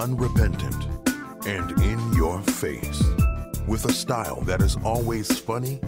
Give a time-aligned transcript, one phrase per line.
[0.00, 0.86] unrepentant,
[1.46, 3.02] and in your face.
[3.68, 5.78] With a style that is always funny,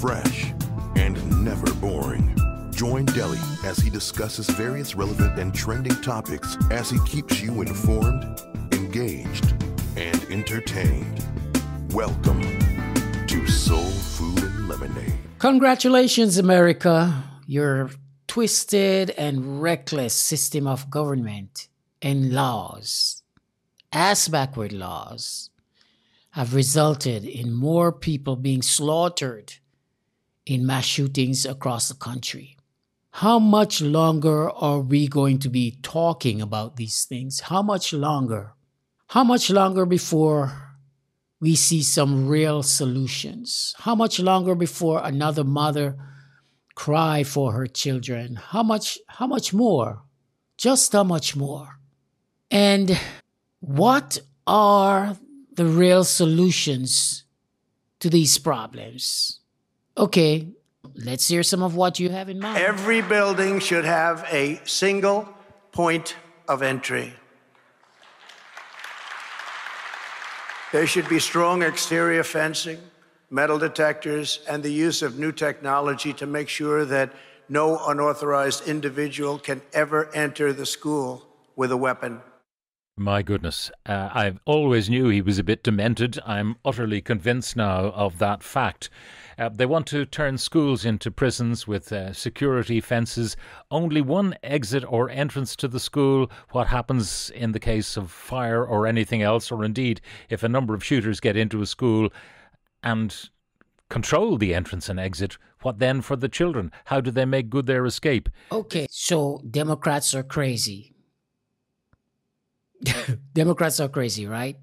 [0.00, 0.52] fresh,
[0.96, 1.14] and
[1.44, 2.36] never boring.
[2.72, 8.42] Join Deli as he discusses various relevant and trending topics as he keeps you informed,
[8.72, 9.54] engaged,
[9.96, 11.24] and entertained.
[11.92, 12.42] Welcome
[13.28, 15.14] to Soul Food and Lemonade.
[15.38, 17.22] Congratulations, America.
[17.46, 17.90] Your
[18.26, 21.68] twisted and reckless system of government
[22.02, 23.22] and laws,
[23.94, 25.50] ass backward laws,
[26.30, 29.54] have resulted in more people being slaughtered
[30.44, 32.56] in mass shootings across the country.
[33.12, 37.38] How much longer are we going to be talking about these things?
[37.38, 38.54] How much longer?
[39.06, 40.74] How much longer before
[41.40, 43.74] we see some real solutions?
[43.78, 45.96] How much longer before another mother
[46.74, 48.34] cry for her children?
[48.34, 50.02] How much how much more?
[50.56, 51.78] Just how much more?
[52.50, 52.98] And
[53.66, 55.16] what are
[55.54, 57.24] the real solutions
[58.00, 59.40] to these problems?
[59.96, 60.48] Okay,
[60.94, 62.58] let's hear some of what you have in mind.
[62.58, 65.28] Every building should have a single
[65.72, 66.14] point
[66.46, 67.14] of entry.
[70.72, 72.78] There should be strong exterior fencing,
[73.30, 77.14] metal detectors, and the use of new technology to make sure that
[77.48, 81.26] no unauthorized individual can ever enter the school
[81.56, 82.20] with a weapon.
[82.96, 83.72] My goodness.
[83.84, 86.20] Uh, I always knew he was a bit demented.
[86.24, 88.88] I'm utterly convinced now of that fact.
[89.36, 93.36] Uh, they want to turn schools into prisons with uh, security fences,
[93.68, 96.30] only one exit or entrance to the school.
[96.52, 100.72] What happens in the case of fire or anything else, or indeed if a number
[100.72, 102.10] of shooters get into a school
[102.84, 103.28] and
[103.90, 106.70] control the entrance and exit, what then for the children?
[106.84, 108.28] How do they make good their escape?
[108.52, 110.93] Okay, so Democrats are crazy.
[113.34, 114.56] Democrats are crazy, right?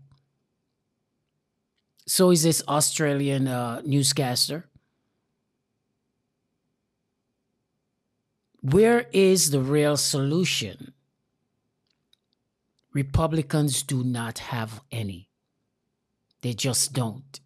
[2.08, 4.66] So is this Australian uh, newscaster.
[8.62, 10.94] Where is the real solution?
[12.94, 15.30] Republicans do not have any.
[16.42, 17.40] They just don't.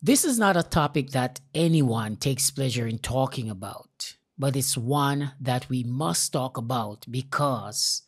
[0.00, 5.32] This is not a topic that anyone takes pleasure in talking about, but it's one
[5.40, 8.02] that we must talk about because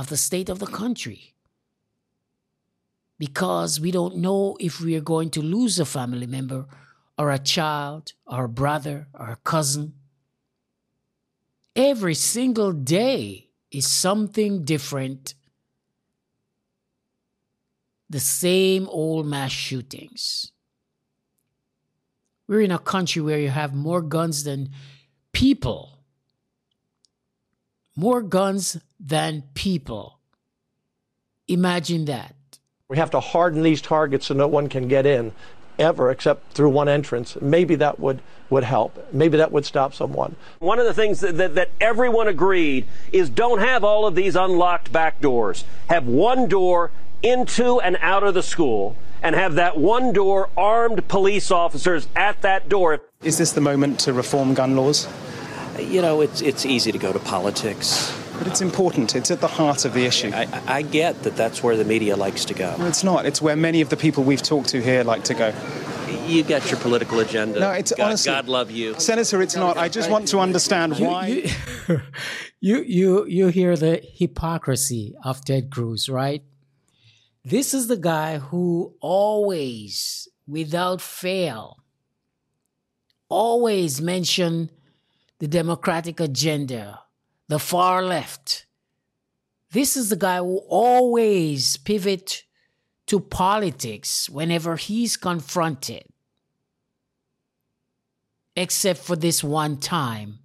[0.00, 1.34] of the state of the country.
[3.18, 6.66] Because we don't know if we are going to lose a family member
[7.18, 9.92] or a child or a brother or a cousin.
[11.76, 15.34] Every single day is something different.
[18.08, 20.50] The same old mass shootings.
[22.48, 24.70] We're in a country where you have more guns than
[25.32, 25.99] people
[28.00, 30.18] more guns than people.
[31.48, 32.34] Imagine that.
[32.88, 35.32] We have to harden these targets so no one can get in
[35.78, 37.36] ever except through one entrance.
[37.40, 39.12] Maybe that would, would help.
[39.12, 40.34] Maybe that would stop someone.
[40.60, 44.34] One of the things that, that, that, everyone agreed is don't have all of these
[44.34, 45.64] unlocked back doors.
[45.88, 46.90] Have one door
[47.22, 52.40] into and out of the school and have that one door armed police officers at
[52.40, 53.00] that door.
[53.22, 55.06] Is this the moment to reform gun laws?
[55.80, 58.16] You know, it's it's easy to go to politics.
[58.38, 59.14] But it's important.
[59.14, 60.30] It's at the heart of the issue.
[60.32, 62.74] I, I get that that's where the media likes to go.
[62.78, 63.26] No, it's not.
[63.26, 65.52] It's where many of the people we've talked to here like to go.
[66.26, 67.60] You got your political agenda.
[67.60, 69.42] No, it's God, honestly, God love you, Senator.
[69.42, 69.76] It's not.
[69.76, 71.26] I just want to understand why.
[71.26, 71.50] You,
[72.60, 76.42] you you you hear the hypocrisy of Ted Cruz, right?
[77.44, 81.78] This is the guy who always, without fail,
[83.28, 84.70] always mention
[85.40, 87.00] the democratic agenda,
[87.48, 88.66] the far left.
[89.72, 92.44] This is the guy who always pivot
[93.06, 96.04] to politics whenever he's confronted.
[98.54, 100.40] Except for this one time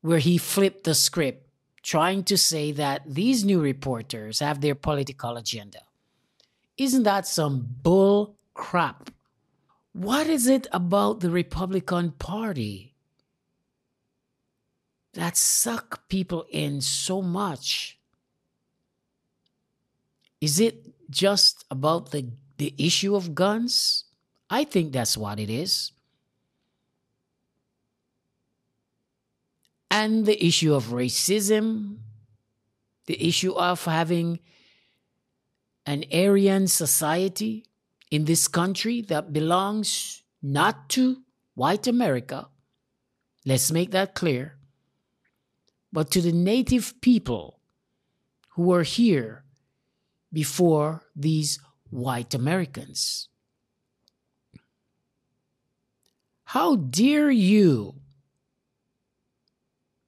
[0.00, 1.46] where he flipped the script,
[1.82, 5.80] trying to say that these new reporters have their political agenda.
[6.78, 9.10] Isn't that some bull crap?
[9.92, 12.95] What is it about the Republican Party
[15.16, 17.98] that suck people in so much?
[20.40, 22.28] Is it just about the,
[22.58, 24.04] the issue of guns?
[24.48, 25.92] I think that's what it is.
[29.90, 31.96] And the issue of racism,
[33.06, 34.40] the issue of having
[35.86, 37.64] an Aryan society
[38.10, 41.22] in this country that belongs not to
[41.54, 42.48] white America.
[43.46, 44.56] Let's make that clear
[45.92, 47.60] but to the native people
[48.50, 49.44] who were here
[50.32, 51.58] before these
[51.90, 53.28] white Americans.
[56.44, 57.94] How dare you?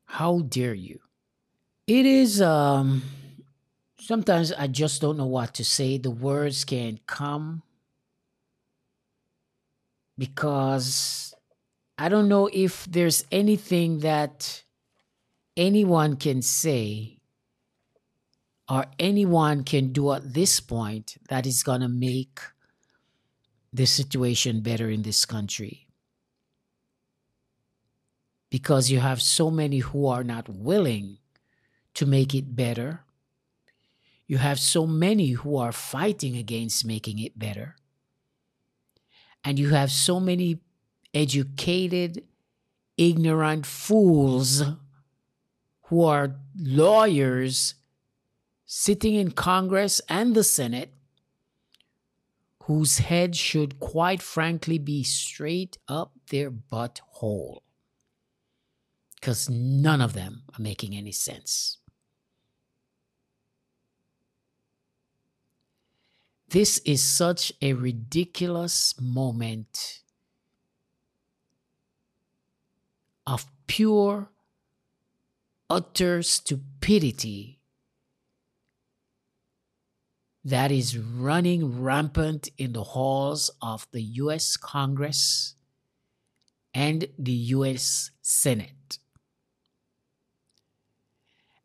[0.07, 1.01] How dare you?
[1.87, 3.03] It is um
[4.01, 5.99] sometimes I just don't know what to say.
[5.99, 7.63] The words can't come
[10.17, 11.35] because
[11.97, 14.65] I don't know if there's anything that
[15.59, 17.19] anyone can say
[18.69, 22.41] or anyone can do at this point that is going to make
[23.73, 25.89] the situation better in this country.
[28.51, 31.19] Because you have so many who are not willing
[31.95, 33.05] to make it better.
[34.27, 37.77] You have so many who are fighting against making it better.
[39.45, 40.61] And you have so many
[41.13, 42.25] educated,
[42.97, 44.63] ignorant fools
[45.89, 47.75] who are lawyers
[48.67, 50.93] sitting in Congress and the Senate
[52.65, 57.61] whose head should quite frankly be straight up their butthole.
[59.15, 61.79] Because none of them are making any sense.
[66.51, 70.01] This is such a ridiculous moment
[73.27, 74.31] of pure,
[75.71, 77.61] utter stupidity
[80.45, 85.55] that is running rampant in the halls of the US Congress
[86.73, 88.99] and the US Senate.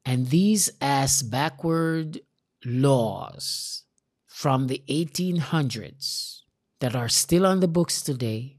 [0.05, 2.19] And these ass backward
[2.65, 3.83] laws
[4.27, 6.41] from the 1800s
[6.81, 8.57] that are still on the books today,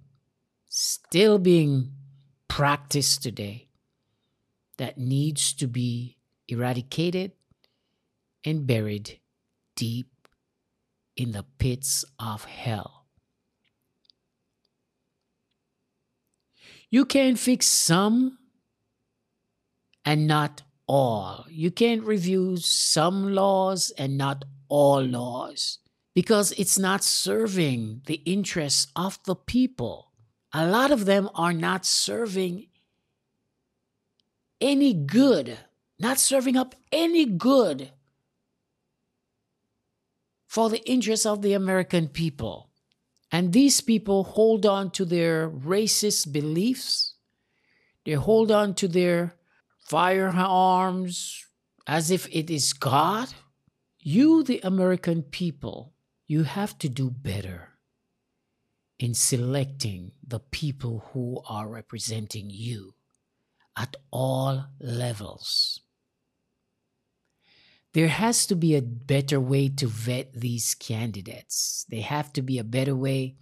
[0.68, 1.92] still being
[2.48, 3.68] practiced today,
[4.76, 6.16] that needs to be
[6.48, 7.32] eradicated
[8.44, 9.20] and buried
[9.76, 10.08] deep
[11.16, 13.06] in the pits of hell.
[16.90, 18.38] You can fix some
[20.04, 21.46] and not all.
[21.48, 25.78] You can't review some laws and not all laws
[26.14, 30.12] because it's not serving the interests of the people.
[30.52, 32.66] A lot of them are not serving
[34.64, 35.58] any good,
[35.98, 37.92] not serving up any good
[40.46, 42.70] for the interests of the American people.
[43.30, 47.14] And these people hold on to their racist beliefs,
[48.06, 49.34] they hold on to their
[49.80, 51.44] firearms
[51.86, 53.28] as if it is God.
[54.00, 55.94] You, the American people,
[56.26, 57.70] you have to do better
[58.98, 62.94] in selecting the people who are representing you
[63.76, 65.80] at all levels.
[67.92, 71.86] There has to be a better way to vet these candidates.
[71.88, 73.36] There have to be a better way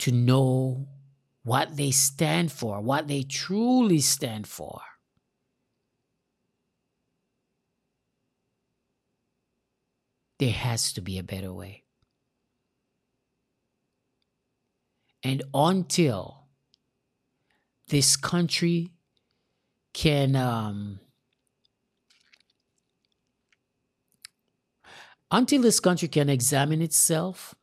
[0.00, 0.86] to know
[1.44, 4.80] what they stand for, what they truly stand for.
[10.38, 11.84] There has to be a better way.
[15.22, 16.44] And until
[17.88, 18.92] this country
[19.92, 21.00] can um,
[25.30, 27.54] until this country can examine itself,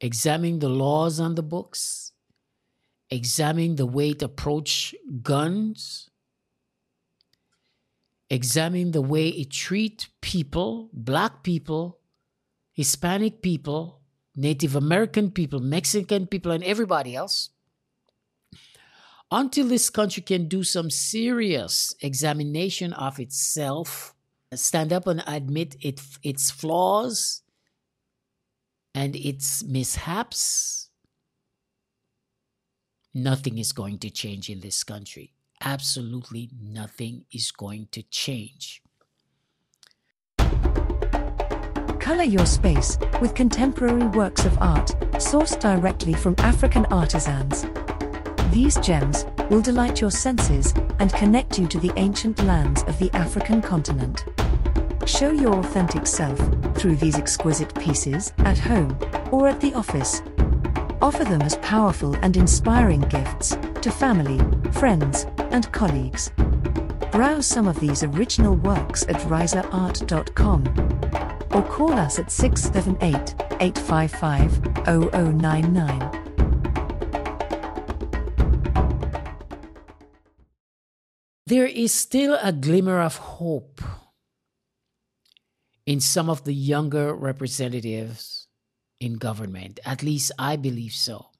[0.00, 2.12] examine the laws on the books,
[3.10, 6.10] examine the way it approach guns,
[8.30, 11.98] examine the way it treat people, black people,
[12.72, 14.00] Hispanic people,
[14.36, 17.50] Native American people, Mexican people, and everybody else.
[19.30, 24.14] Until this country can do some serious examination of itself,
[24.54, 27.42] stand up and admit it, its flaws
[28.94, 30.88] and its mishaps,
[33.12, 38.82] nothing is going to change in this country absolutely nothing is going to change.
[41.98, 47.66] Color your space with contemporary works of art sourced directly from African artisans.
[48.50, 53.10] These gems will delight your senses and connect you to the ancient lands of the
[53.12, 54.24] African continent.
[55.06, 56.38] Show your authentic self
[56.74, 58.98] through these exquisite pieces at home
[59.30, 60.22] or at the office.
[61.02, 64.40] Offer them as powerful and inspiring gifts to family,
[64.72, 66.30] friends, and colleagues.
[67.12, 70.64] Browse some of these original works at riserart.com
[71.54, 76.17] or call us at 678 855 0099.
[81.48, 83.80] There is still a glimmer of hope
[85.86, 88.48] in some of the younger representatives
[89.00, 89.80] in government.
[89.82, 91.30] At least I believe so.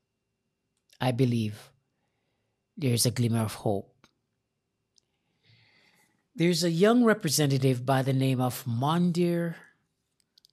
[0.98, 1.72] I believe
[2.74, 4.06] there's a glimmer of hope.
[6.34, 9.56] There's a young representative by the name of Mondaire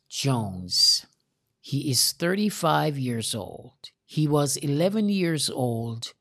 [0.10, 1.06] Jones.
[1.62, 3.92] He is 35 years old.
[4.06, 6.12] He was 11 years old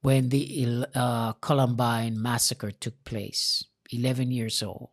[0.00, 3.64] when the uh, Columbine massacre took place.
[3.90, 4.90] 11 years old.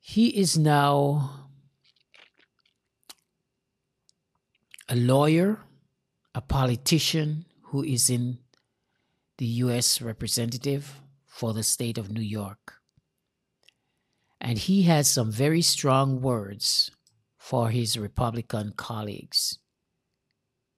[0.00, 1.48] He is now
[4.88, 5.60] a lawyer,
[6.34, 8.38] a politician who is in
[9.38, 10.00] the U.S.
[10.00, 12.74] representative for the state of New York.
[14.40, 16.90] And he has some very strong words
[17.38, 19.58] for his Republican colleagues.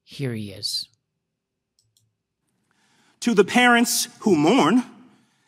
[0.09, 0.89] Here he is.
[3.21, 4.85] To the parents who mourn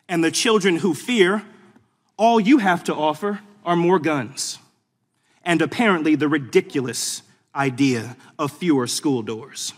[0.09, 1.43] and the children who fear,
[2.17, 4.59] all you have to offer are more guns
[5.45, 7.21] and apparently the ridiculous
[7.55, 9.73] idea of fewer school doors.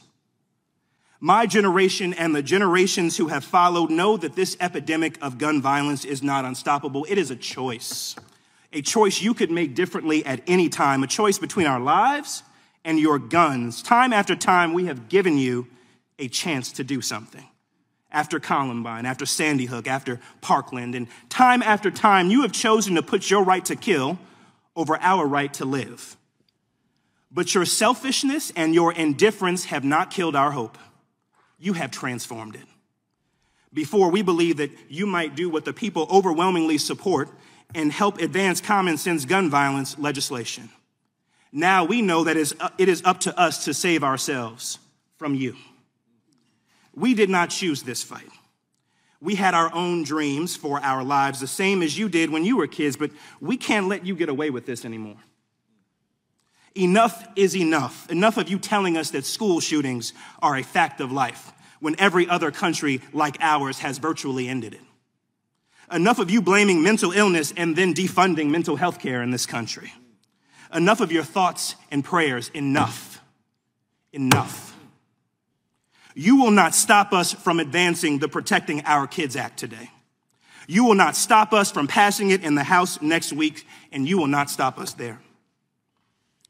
[1.20, 6.06] My generation and the generations who have followed know that this epidemic of gun violence
[6.06, 7.06] is not unstoppable.
[7.08, 8.16] It is a choice,
[8.74, 12.42] a choice you could make differently at any time, a choice between our lives
[12.84, 13.82] and your guns.
[13.82, 15.68] Time after time, we have given you
[16.20, 17.46] a chance to do something.
[18.12, 23.02] After Columbine, after Sandy Hook, after Parkland, and time after time, you have chosen to
[23.02, 24.20] put your right to kill
[24.76, 26.18] over our right to live.
[27.32, 30.78] But your selfishness and your indifference have not killed our hope
[31.62, 32.66] you have transformed it.
[33.74, 37.30] Before, we believed that you might do what the people overwhelmingly support
[37.74, 40.70] and help advance common sense gun violence legislation.
[41.52, 44.80] Now we know that uh, it is up to us to save ourselves
[45.18, 45.56] from you.
[46.96, 48.30] We did not choose this fight.
[49.22, 52.58] We had our own dreams for our lives, the same as you did when you
[52.58, 55.18] were kids, but we can't let you get away with this anymore.
[56.74, 58.10] Enough is enough.
[58.10, 62.28] Enough of you telling us that school shootings are a fact of life when every
[62.28, 64.82] other country like ours has virtually ended it.
[65.92, 69.94] Enough of you blaming mental illness and then defunding mental health care in this country.
[70.74, 72.50] Enough of your thoughts and prayers.
[72.54, 73.22] Enough.
[74.14, 74.78] Enough.
[76.14, 79.90] You will not stop us from advancing the Protecting Our Kids Act today.
[80.68, 84.18] You will not stop us from passing it in the House next week, and you
[84.18, 85.20] will not stop us there.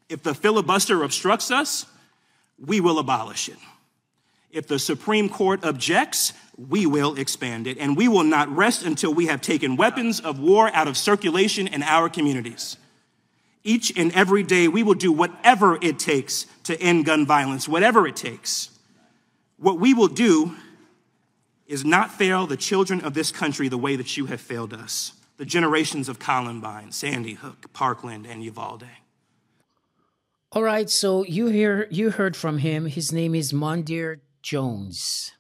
[0.10, 1.86] If the filibuster obstructs us,
[2.64, 3.58] we will abolish it.
[4.52, 7.78] If the Supreme Court objects, we will expand it.
[7.78, 11.68] And we will not rest until we have taken weapons of war out of circulation
[11.68, 12.78] in our communities.
[13.64, 18.08] Each and every day, we will do whatever it takes to end gun violence, whatever
[18.08, 18.72] it takes.
[19.58, 20.56] What we will do
[21.68, 25.14] is not fail the children of this country the way that you have failed us,
[25.38, 28.88] the generations of Columbine, Sandy Hook, Parkland, and Uvalde.
[30.54, 32.88] All right, so you hear you heard from him.
[32.88, 35.32] His name is Mondaire Jones,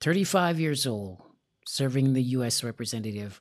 [0.00, 1.22] 35 years old,
[1.64, 3.40] serving the US representative.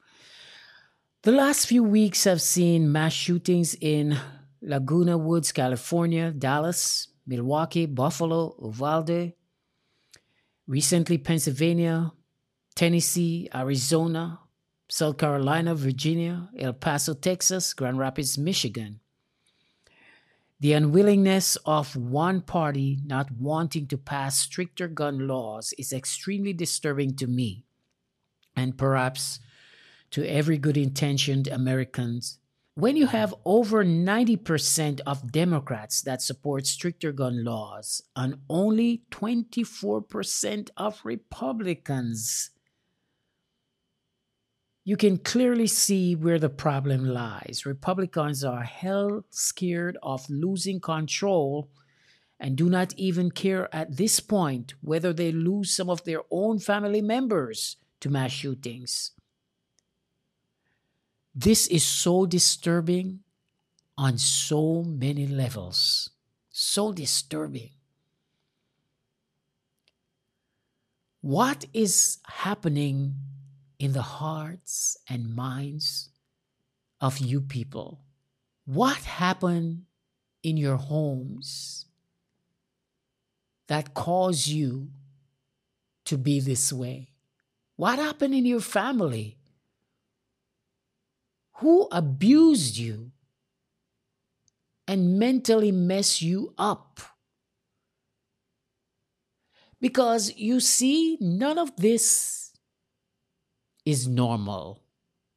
[1.28, 4.18] The last few weeks have seen mass shootings in
[4.62, 9.34] Laguna Woods, California, Dallas, Milwaukee, Buffalo, Uvalde,
[10.68, 12.14] recently Pennsylvania,
[12.76, 14.40] Tennessee, Arizona,
[14.88, 19.02] South Carolina, Virginia, El Paso, Texas, Grand Rapids, Michigan.
[20.62, 27.18] The unwillingness of one party not wanting to pass stricter gun laws is extremely disturbing
[27.18, 27.66] to me
[28.56, 29.42] and perhaps
[30.12, 32.40] to every good intentioned Americans.
[32.76, 40.70] When you have over 90% of Democrats that support stricter gun laws and only 24%
[40.78, 42.52] of Republicans
[44.88, 47.66] you can clearly see where the problem lies.
[47.66, 51.70] Republicans are hell scared of losing control
[52.40, 56.58] and do not even care at this point whether they lose some of their own
[56.58, 59.12] family members to mass shootings.
[61.40, 63.20] This is so disturbing
[63.96, 66.10] on so many levels.
[66.50, 67.70] So disturbing.
[71.22, 73.14] What is happening
[73.78, 76.10] in the hearts and minds
[77.00, 78.02] of you people.
[78.66, 79.84] What happened
[80.44, 81.86] in your homes
[83.68, 84.90] that caused you
[86.06, 87.10] to be this way?
[87.76, 89.37] What happened in your family?
[91.60, 93.12] Who abused you
[94.88, 97.00] and mentally mess you up?
[99.82, 102.52] Because you see, none of this
[103.86, 104.84] is normal.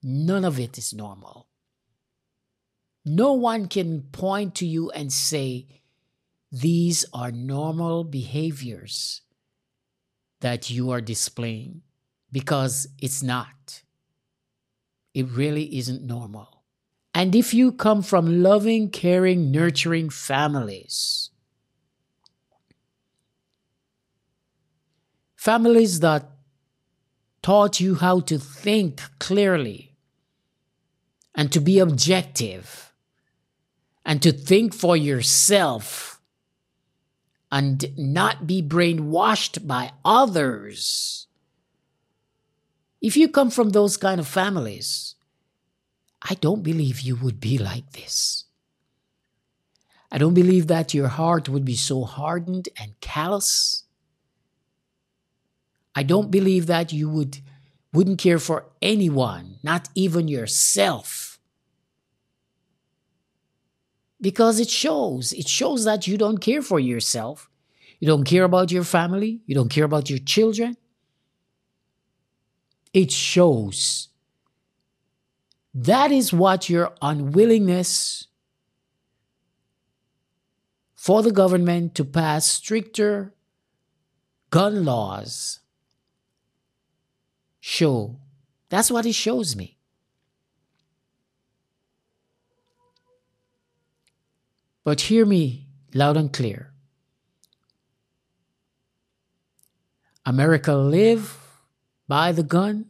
[0.03, 1.49] None of it is normal.
[3.05, 5.67] No one can point to you and say,
[6.53, 9.23] these are normal behaviors
[10.41, 11.83] that you are displaying
[12.31, 13.83] because it's not.
[15.15, 16.63] It really isn't normal.
[17.15, 21.31] And if you come from loving, caring, nurturing families,
[25.35, 26.31] families that
[27.43, 29.97] taught you how to think clearly
[31.35, 32.93] and to be objective
[34.05, 36.21] and to think for yourself
[37.51, 41.27] and not be brainwashed by others.
[43.01, 45.15] If you come from those kind of families,
[46.23, 48.45] I don't believe you would be like this.
[50.13, 53.85] I don't believe that your heart would be so hardened and callous.
[55.95, 57.39] I don't believe that you would
[57.93, 61.41] wouldn't care for anyone, not even yourself.
[64.21, 65.33] Because it shows.
[65.33, 67.49] It shows that you don't care for yourself.
[67.99, 69.41] You don't care about your family.
[69.47, 70.77] You don't care about your children.
[72.93, 74.09] It shows.
[75.73, 78.27] That is what your unwillingness
[80.97, 83.33] for the government to pass stricter
[84.51, 85.61] gun laws
[87.61, 88.17] show.
[88.69, 89.79] That's what it shows me.
[94.83, 96.73] But hear me loud and clear.
[100.27, 101.40] America live
[102.11, 102.87] by the gun.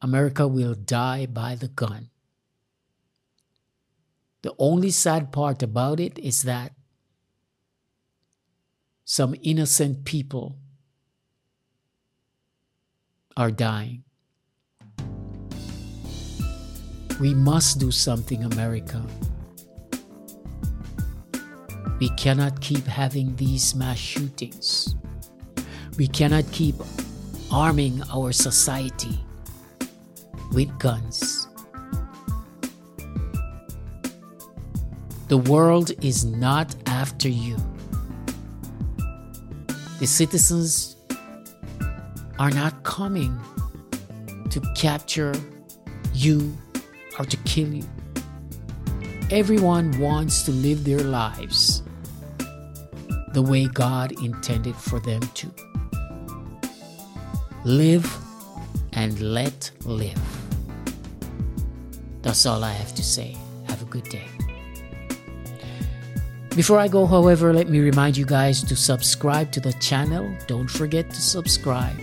[0.00, 2.10] America will die by the gun.
[4.42, 6.72] The only sad part about it is that
[9.04, 10.56] some innocent people
[13.36, 14.02] are dying.
[17.20, 19.06] We must do something, America.
[22.00, 24.96] We cannot keep having these mass shootings.
[25.96, 26.74] We cannot keep
[27.52, 29.20] arming our society
[30.52, 31.48] with guns.
[35.28, 37.56] The world is not after you.
[39.98, 40.96] The citizens
[42.38, 43.38] are not coming
[44.48, 45.34] to capture
[46.14, 46.56] you
[47.18, 47.84] or to kill you.
[49.30, 51.82] Everyone wants to live their lives
[53.32, 55.71] the way God intended for them to.
[57.64, 58.18] Live
[58.94, 60.20] and let live.
[62.22, 63.36] That's all I have to say.
[63.68, 64.26] Have a good day.
[66.56, 70.36] Before I go, however, let me remind you guys to subscribe to the channel.
[70.48, 71.96] Don't forget to subscribe,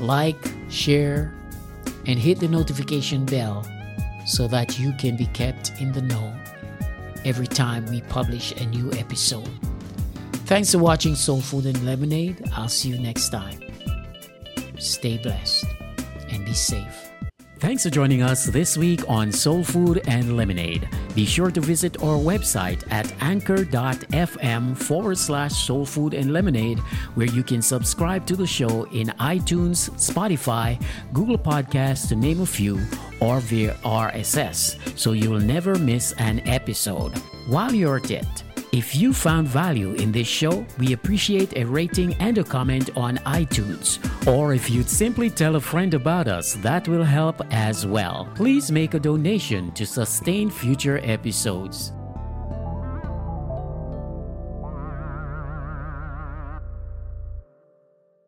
[0.00, 1.32] like, share,
[2.06, 3.64] and hit the notification bell
[4.26, 6.34] so that you can be kept in the know
[7.24, 9.48] every time we publish a new episode.
[10.46, 12.42] Thanks for watching Soul Food and Lemonade.
[12.52, 13.69] I'll see you next time.
[14.80, 15.66] Stay blessed
[16.30, 17.10] and be safe.
[17.58, 20.88] Thanks for joining us this week on Soul Food and Lemonade.
[21.14, 26.78] Be sure to visit our website at anchor.fm forward slash soul food and lemonade,
[27.16, 32.46] where you can subscribe to the show in iTunes, Spotify, Google Podcasts, to name a
[32.46, 32.80] few,
[33.20, 37.12] or via RSS, so you'll never miss an episode.
[37.46, 42.14] While you're at it, if you found value in this show, we appreciate a rating
[42.14, 43.98] and a comment on iTunes.
[44.26, 48.28] Or if you'd simply tell a friend about us, that will help as well.
[48.34, 51.92] Please make a donation to sustain future episodes.